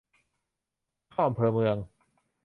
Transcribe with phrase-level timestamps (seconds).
[1.11, 1.77] เข้าอำเภอเมือง